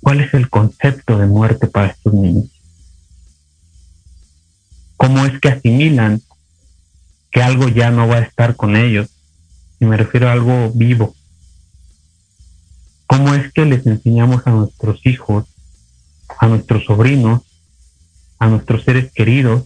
[0.00, 2.59] cuál es el concepto de muerte para estos niños,
[5.00, 6.20] cómo es que asimilan
[7.30, 9.08] que algo ya no va a estar con ellos,
[9.80, 11.16] y me refiero a algo vivo.
[13.06, 15.46] ¿Cómo es que les enseñamos a nuestros hijos,
[16.38, 17.40] a nuestros sobrinos,
[18.38, 19.64] a nuestros seres queridos,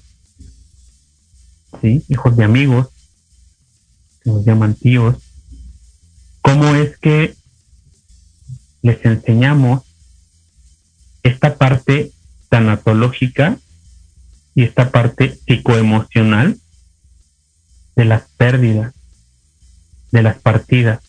[1.83, 2.05] ¿sí?
[2.09, 2.91] hijos de amigos,
[4.23, 5.17] que nos llaman tíos?
[6.43, 7.35] ¿Cómo es que
[8.83, 9.83] les enseñamos
[11.25, 12.13] esta parte
[12.51, 13.59] tanatológica
[14.55, 16.59] y esta parte psicoemocional
[17.97, 18.95] de las pérdidas,
[20.13, 21.01] de las partidas.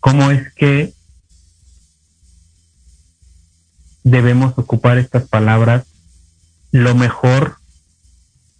[0.00, 0.92] ¿Cómo es que
[4.02, 5.84] debemos ocupar estas palabras
[6.70, 7.56] lo mejor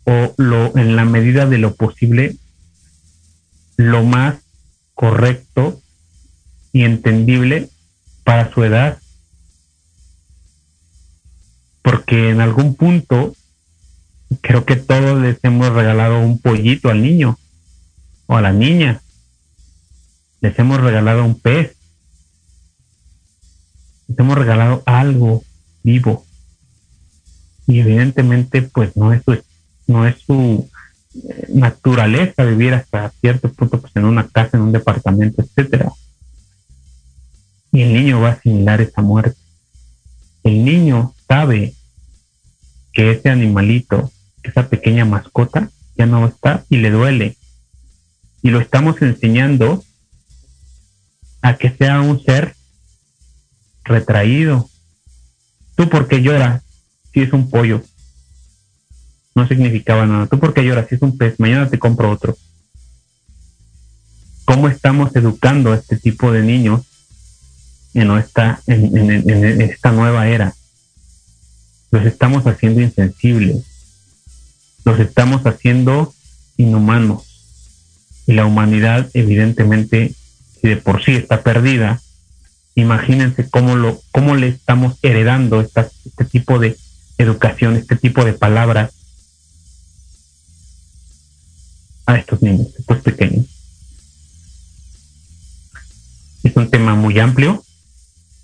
[0.05, 2.37] o lo en la medida de lo posible
[3.77, 4.37] lo más
[4.95, 5.81] correcto
[6.73, 7.71] y entendible
[8.25, 8.99] para su edad?
[11.87, 13.37] Porque en algún punto
[14.41, 17.39] creo que todos les hemos regalado un pollito al niño
[18.27, 19.01] o a la niña.
[20.41, 21.77] Les hemos regalado un pez.
[24.09, 25.45] Les hemos regalado algo
[25.85, 26.27] vivo.
[27.69, 29.41] Y evidentemente, pues no es su,
[29.87, 30.69] no es su
[31.15, 35.93] eh, naturaleza vivir hasta cierto punto pues en una casa, en un departamento, etcétera.
[37.71, 39.39] Y el niño va a asimilar esa muerte.
[40.43, 41.75] El niño sabe
[42.93, 44.11] que ese animalito
[44.49, 47.37] esa pequeña mascota ya no está y le duele.
[48.43, 49.85] Y lo estamos enseñando
[51.43, 52.55] a que sea un ser
[53.85, 54.69] retraído.
[55.75, 56.63] ¿Tú por qué lloras
[57.13, 57.83] si es un pollo?
[59.35, 60.27] No significaba nada.
[60.27, 61.39] ¿Tú por qué lloras si es un pez?
[61.39, 62.37] Mañana te compro otro.
[64.45, 66.83] ¿Cómo estamos educando a este tipo de niños
[67.95, 70.55] en esta, en esta nueva era?
[71.97, 73.65] Los estamos haciendo insensibles
[74.85, 76.15] los estamos haciendo
[76.59, 77.25] inhumanos.
[78.27, 80.15] Y la humanidad, evidentemente,
[80.61, 82.01] si de por sí está perdida,
[82.77, 86.77] imagínense cómo, lo, cómo le estamos heredando este tipo de
[87.19, 88.93] educación, este tipo de palabras
[92.05, 93.47] a estos niños, estos pequeños.
[96.45, 97.65] Es un tema muy amplio.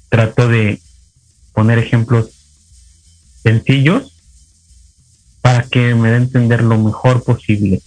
[0.08, 0.80] Trato de
[1.52, 2.41] poner ejemplos
[3.42, 4.12] sencillos
[5.40, 7.82] para que me dé a entender lo mejor posible.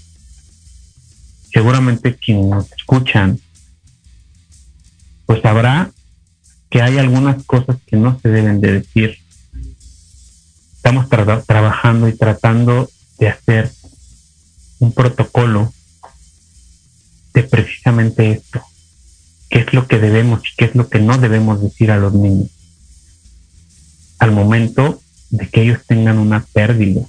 [1.52, 3.40] Seguramente quienes nos escuchan,
[5.26, 5.92] pues sabrá
[6.70, 9.18] que hay algunas cosas que no se deben de decir.
[10.76, 13.72] Estamos trabajando y tratando de hacer
[14.80, 15.74] un protocolo
[17.34, 18.62] de precisamente esto.
[19.50, 22.14] ¿Qué es lo que debemos y qué es lo que no debemos decir a los
[22.14, 22.50] niños?
[24.20, 25.02] Al momento
[25.38, 27.02] de que ellos tengan una pérdida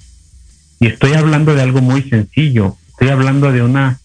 [0.79, 3.99] y estoy hablando de algo muy sencillo, estoy hablando de una,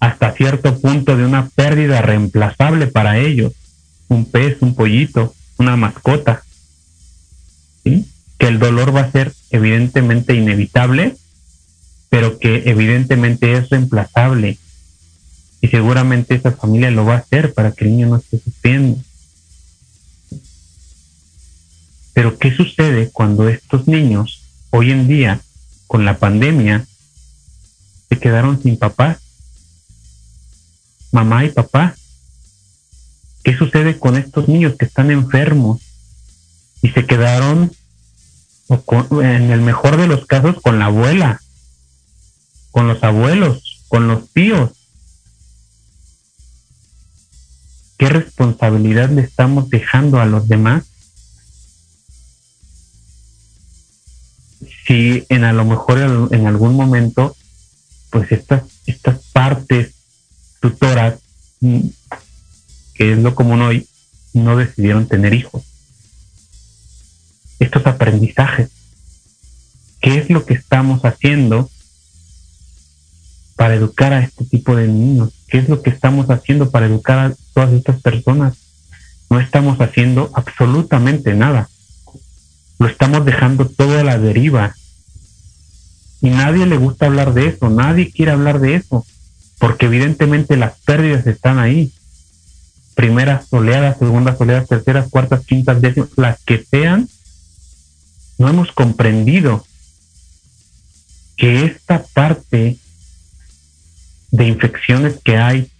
[0.00, 3.52] hasta cierto punto, de una pérdida reemplazable para ellos.
[4.08, 6.42] Un pez, un pollito, una mascota.
[7.84, 8.06] ¿sí?
[8.38, 11.16] Que el dolor va a ser evidentemente inevitable,
[12.08, 14.58] pero que evidentemente es reemplazable.
[15.60, 18.98] Y seguramente esa familia lo va a hacer para que el niño no esté sufriendo.
[22.14, 25.40] Pero ¿qué sucede cuando estos niños hoy en día
[25.86, 26.86] con la pandemia
[28.08, 29.18] se quedaron sin papá,
[31.12, 31.94] mamá y papá.
[33.42, 35.80] ¿Qué sucede con estos niños que están enfermos
[36.82, 37.70] y se quedaron,
[38.68, 41.40] en el mejor de los casos, con la abuela,
[42.70, 44.70] con los abuelos, con los tíos?
[47.98, 50.84] ¿Qué responsabilidad le estamos dejando a los demás?
[54.86, 55.98] Si en a lo mejor
[56.30, 57.36] en algún momento,
[58.10, 59.92] pues estas, estas partes
[60.60, 61.14] tutoras,
[61.60, 61.80] mm,
[62.94, 63.88] que es lo común hoy,
[64.34, 65.62] no decidieron tener hijos.
[67.58, 68.70] Estos aprendizajes.
[70.00, 71.70] ¿Qué es lo que estamos haciendo
[73.56, 75.30] para educar a este tipo de niños?
[75.48, 78.56] ¿Qué es lo que estamos haciendo para educar a todas estas personas?
[79.30, 81.68] No estamos haciendo absolutamente nada.
[82.78, 84.74] Lo estamos dejando todo a la deriva.
[86.20, 89.06] Y nadie le gusta hablar de eso, nadie quiere hablar de eso,
[89.58, 91.92] porque evidentemente las pérdidas están ahí.
[92.94, 97.08] Primeras oleadas, segundas oleadas, terceras, cuartas, quintas, décimas, las que sean,
[98.38, 99.66] no hemos comprendido
[101.36, 102.78] que esta parte
[104.30, 105.70] de infecciones que hay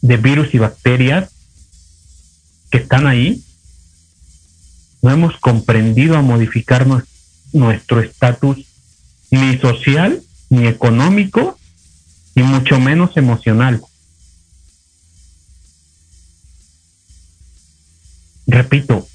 [0.00, 1.30] de virus y bacterias
[2.70, 3.42] que están ahí,
[5.08, 6.86] no hemos comprendido a modificar
[7.54, 8.66] nuestro estatus
[9.30, 11.58] ni social, ni económico,
[12.34, 13.80] ni mucho menos emocional.
[18.46, 19.08] Repito,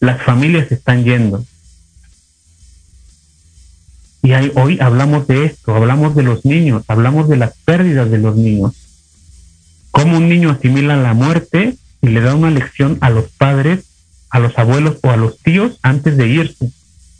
[0.00, 1.46] las familias están yendo,
[4.22, 8.36] y hoy hablamos de esto, hablamos de los niños, hablamos de las pérdidas de los
[8.36, 8.74] niños.
[9.92, 13.93] Cómo un niño asimila la muerte y le da una lección a los padres,
[14.34, 16.68] a los abuelos o a los tíos antes de irse,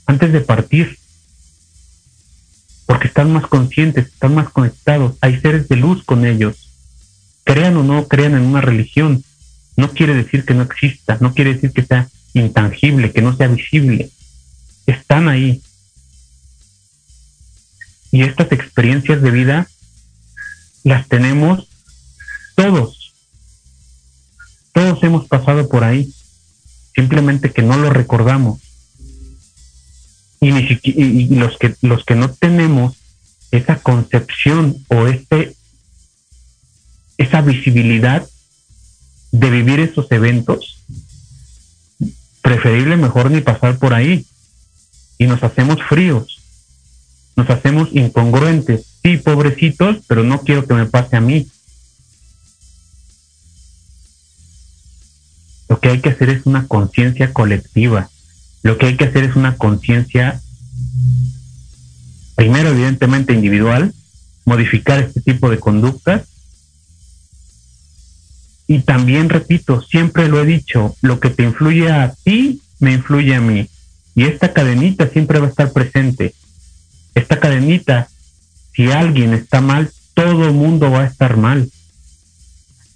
[0.04, 0.98] antes de partir.
[2.86, 6.70] Porque están más conscientes, están más conectados, hay seres de luz con ellos.
[7.44, 9.22] Crean o no crean en una religión,
[9.76, 13.46] no quiere decir que no exista, no quiere decir que sea intangible, que no sea
[13.46, 14.10] visible.
[14.84, 15.62] Están ahí,
[18.10, 19.68] y estas experiencias de vida
[20.82, 21.68] las tenemos
[22.56, 23.14] todos.
[24.72, 26.12] Todos hemos pasado por ahí,
[26.95, 28.61] simplemente que no lo recordamos.
[30.40, 32.97] Y, ni los, que, los que no tenemos
[33.51, 35.55] esa concepción o este,
[37.16, 38.26] esa visibilidad
[39.32, 40.84] de vivir esos eventos,
[42.42, 44.26] preferible mejor ni pasar por ahí.
[45.18, 46.34] Y nos hacemos fríos
[47.36, 48.86] nos hacemos incongruentes.
[49.03, 51.47] Sí, pobrecitos, pero no quiero que me pase a mí.
[55.85, 58.09] Que hay que hacer es una conciencia colectiva.
[58.62, 60.41] Lo que hay que hacer es una conciencia,
[62.37, 63.93] primero evidentemente individual,
[64.47, 66.22] modificar este tipo de conductas.
[68.66, 73.35] Y también, repito, siempre lo he dicho, lo que te influye a ti, me influye
[73.35, 73.68] a mí.
[74.14, 76.32] Y esta cadenita siempre va a estar presente
[77.14, 78.09] esta cadenita,
[78.74, 81.70] si alguien está mal, todo el mundo va a estar mal.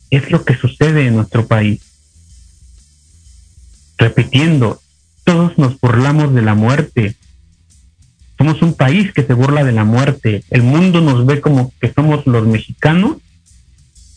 [0.09, 1.83] Es lo que sucede en nuestro país.
[3.99, 4.81] Repitiendo,
[5.25, 7.17] todos nos burlamos de la muerte.
[8.39, 10.45] Somos un país que se burla de la muerte.
[10.51, 13.19] El mundo nos ve como que somos los mexicanos,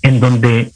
[0.03, 0.71] en donde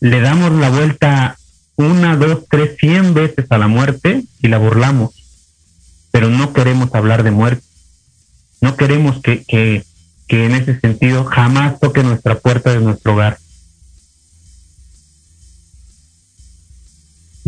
[0.00, 1.36] le damos la vuelta
[1.76, 5.20] una, dos, tres, cien veces a la muerte y la burlamos
[6.10, 7.62] pero no queremos hablar de muerte.
[8.60, 9.84] No queremos que, que,
[10.26, 13.38] que en ese sentido jamás toque nuestra puerta de nuestro hogar.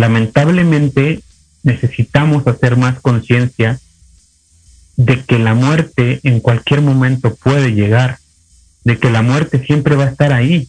[0.03, 1.21] Lamentablemente
[1.63, 3.79] necesitamos hacer más conciencia
[4.97, 8.19] de que la muerte en cualquier momento puede llegar,
[8.83, 10.69] de que la muerte siempre va a estar ahí.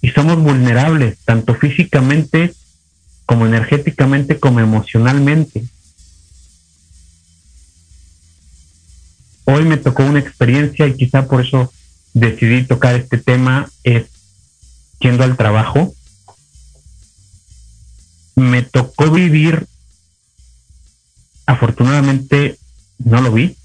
[0.00, 2.54] Y somos vulnerables, tanto físicamente
[3.26, 5.64] como energéticamente como emocionalmente.
[9.46, 11.72] hoy me tocó una experiencia y quizá por eso
[12.14, 14.04] decidí tocar este tema, es
[15.00, 15.92] yendo al trabajo.
[18.36, 19.66] Me tocó vivir,
[21.46, 22.58] afortunadamente
[22.98, 23.56] no lo vi,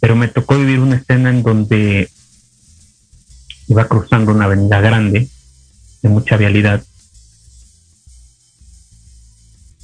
[0.00, 2.10] pero me tocó vivir una escena en donde
[3.68, 5.28] iba cruzando una avenida grande,
[6.02, 6.82] de mucha vialidad,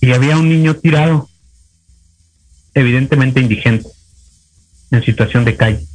[0.01, 1.29] y había un niño tirado
[2.75, 3.89] evidentemente indigente,
[4.91, 5.87] en situación de calle,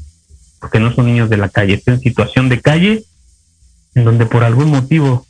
[0.59, 3.05] porque no son niños de la calle, está en situación de calle
[3.95, 5.27] en donde por algún motivo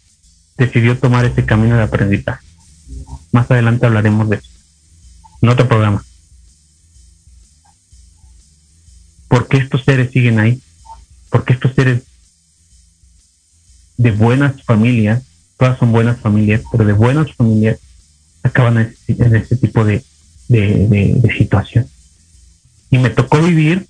[0.60, 2.46] decidió tomar ese camino de aprendizaje.
[3.32, 4.50] Más adelante hablaremos de eso,
[5.42, 6.04] en otro programa.
[9.30, 10.62] ¿Por qué estos seres siguen ahí?
[11.30, 12.04] Porque estos seres
[13.98, 15.24] de buenas familias,
[15.58, 17.80] todas son buenas familias, pero de buenas familias,
[18.44, 20.04] acaban en ese tipo de,
[20.48, 21.88] de, situación.
[22.90, 23.88] Y me tocó vivir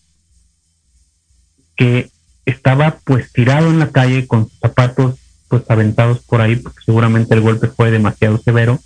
[1.76, 2.11] que
[2.45, 5.15] estaba pues tirado en la calle con sus zapatos
[5.50, 8.80] pues aventados por ahí porque seguramente el golpe fue demasiado severo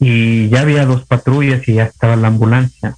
[0.00, 2.96] y ya había dos patrullas y ya estaba la ambulancia.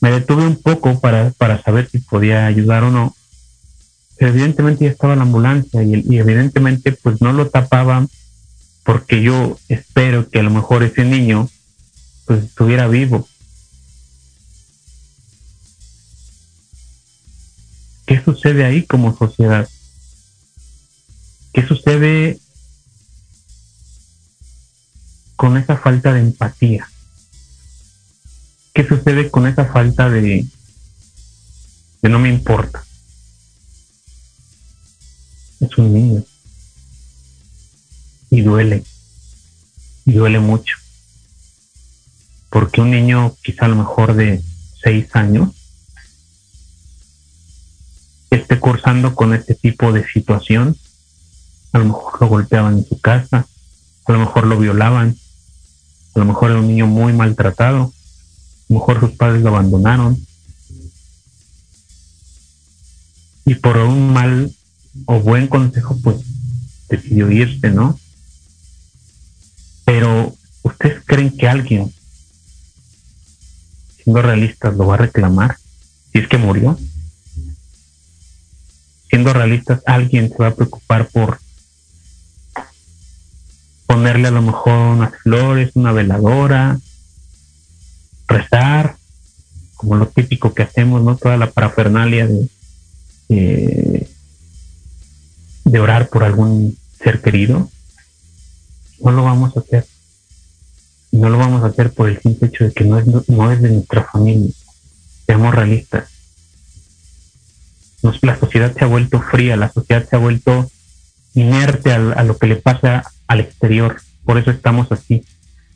[0.00, 3.14] Me detuve un poco para, para saber si podía ayudar o no
[4.20, 8.08] evidentemente ya estaba la ambulancia y, evidentemente pues no lo tapaban
[8.84, 11.48] porque yo espero que a lo mejor ese niño
[12.26, 13.26] pues estuviera vivo.
[18.06, 19.68] ¿Qué sucede ahí como sociedad?
[21.52, 22.38] ¿Qué sucede
[25.36, 26.88] con esa falta de empatía?
[28.72, 30.46] ¿Qué sucede con esa falta de,
[32.02, 32.84] de no me importa?
[35.60, 36.24] Es un niño.
[38.30, 38.84] Y duele.
[40.06, 40.76] Y duele mucho.
[42.48, 44.42] Porque un niño quizá a lo mejor de
[44.82, 45.50] seis años
[48.30, 50.76] esté cursando con este tipo de situación
[51.72, 53.46] a lo mejor lo golpeaban en su casa,
[54.04, 55.16] a lo mejor lo violaban,
[56.14, 57.92] a lo mejor era un niño muy maltratado, a
[58.68, 60.18] lo mejor sus padres lo abandonaron.
[63.44, 64.52] Y por un mal
[65.06, 66.16] o buen consejo, pues
[66.88, 67.98] decidió irse, ¿no?
[69.84, 71.92] Pero, ¿ustedes creen que alguien,
[73.96, 75.56] siendo realistas, lo va a reclamar
[76.12, 76.78] si es que murió?
[79.08, 81.40] Siendo realistas, alguien se va a preocupar por
[83.90, 86.78] ponerle a lo mejor unas flores, una veladora,
[88.28, 88.94] rezar,
[89.74, 91.16] como lo típico que hacemos, ¿no?
[91.16, 94.08] Toda la parafernalia de,
[95.64, 97.68] de, orar por algún ser querido.
[99.00, 99.84] No lo vamos a hacer.
[101.10, 103.60] No lo vamos a hacer por el simple hecho de que no es, no es
[103.60, 104.52] de nuestra familia.
[105.26, 106.08] Seamos realistas.
[108.22, 110.70] la sociedad se ha vuelto fría, la sociedad se ha vuelto
[111.34, 114.02] inerte a, a lo que le pasa al exterior.
[114.24, 115.24] Por eso estamos así.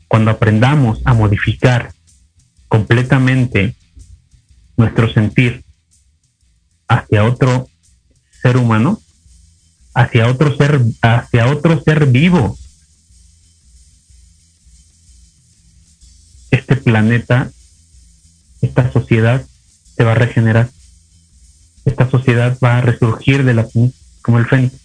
[0.09, 1.93] Cuando aprendamos a modificar
[2.67, 3.75] completamente
[4.75, 5.63] nuestro sentir
[6.89, 7.69] hacia otro
[8.41, 8.99] ser humano,
[9.93, 12.57] hacia otro ser, hacia otro ser vivo,
[16.51, 17.49] este planeta,
[18.61, 19.45] esta sociedad
[19.95, 20.69] se va a regenerar.
[21.85, 23.65] Esta sociedad va a resurgir de la
[24.21, 24.84] como el fénix.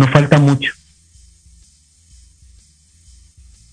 [0.00, 0.72] No falta mucho.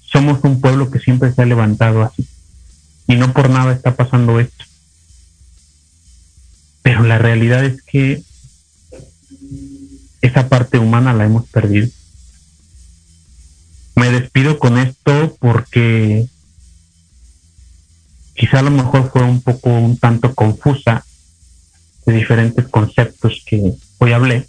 [0.02, 2.28] Somos un pueblo que siempre se ha levantado así.
[3.08, 4.66] Y no por nada está pasando esto.
[6.82, 8.24] Pero la realidad es que
[10.20, 11.88] esa parte humana la hemos perdido.
[13.96, 16.28] Me despido con esto porque
[18.34, 21.06] quizá a lo mejor fue un poco un tanto confusa
[22.06, 24.46] de diferentes conceptos que hoy hablé.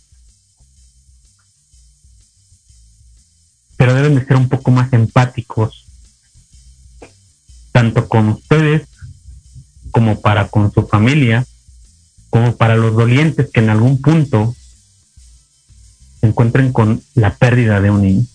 [3.79, 5.87] Pero deben de ser un poco más empáticos,
[7.73, 8.89] tanto con ustedes
[9.93, 11.47] como para con su familia,
[12.29, 14.55] como para los dolientes que en algún punto
[16.21, 18.27] se encuentren con la pérdida de un niño.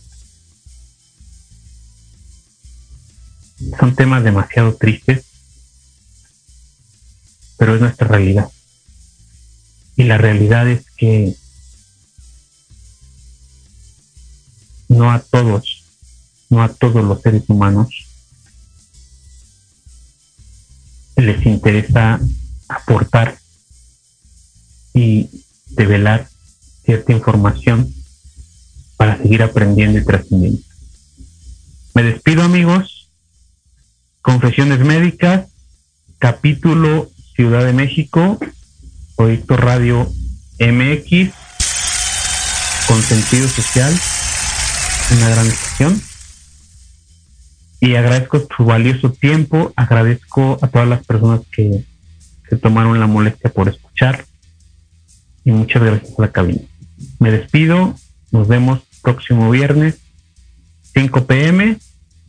[3.77, 5.25] Son temas demasiado tristes,
[7.57, 8.49] pero es nuestra realidad.
[9.97, 11.35] Y la realidad es que
[14.87, 15.83] no a todos,
[16.49, 18.07] no a todos los seres humanos
[21.15, 22.19] les interesa
[22.67, 23.37] aportar
[24.93, 25.29] y
[25.69, 26.27] develar
[26.85, 27.93] cierta información
[28.97, 30.61] para seguir aprendiendo y trascendiendo.
[31.93, 33.09] Me despido amigos.
[34.21, 35.47] Confesiones médicas,
[36.17, 38.39] capítulo Ciudad de México,
[39.17, 40.09] Proyecto Radio
[40.59, 41.31] MX,
[42.87, 43.93] con sentido social
[45.13, 46.01] una gran estación.
[47.79, 51.83] Y agradezco su valioso tiempo, agradezco a todas las personas que
[52.49, 54.25] se tomaron la molestia por escuchar
[55.43, 56.61] y muchas gracias a la cabina.
[57.19, 57.95] Me despido,
[58.31, 59.99] nos vemos próximo viernes,
[60.93, 61.77] 5 pm.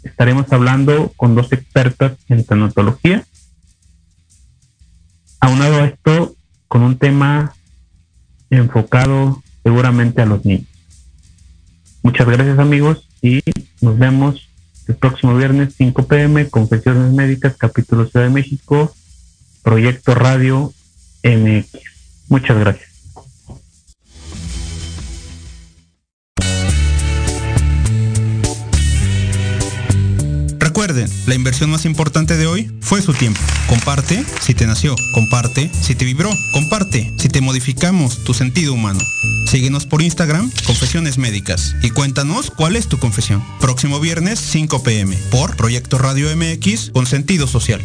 [0.03, 3.25] Estaremos hablando con dos expertas en tanatología.
[5.41, 6.35] Aunado a esto,
[6.69, 7.55] con un tema
[8.51, 10.74] enfocado seguramente a los niños.
[12.05, 13.41] Muchas gracias amigos y
[13.81, 14.51] nos vemos
[14.89, 18.95] el próximo viernes 5 pm, Confesiones Médicas, capítulo Ciudad de México,
[19.63, 20.71] Proyecto Radio
[21.23, 21.67] MX.
[22.29, 22.91] Muchas gracias.
[30.59, 33.41] Recuerden, la inversión más importante de hoy fue su tiempo.
[33.67, 39.01] Comparte si te nació, comparte si te vibró, comparte si te modificamos tu sentido humano.
[39.55, 43.41] Síguenos por Instagram, Confesiones Médicas, y cuéntanos cuál es tu confesión.
[43.61, 47.81] Próximo viernes 5 pm por Proyecto Radio MX con sentido social.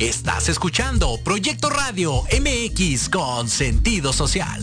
[0.00, 4.60] Estás escuchando Proyecto Radio MX con sentido social.